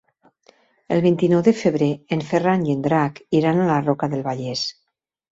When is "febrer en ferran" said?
1.57-2.63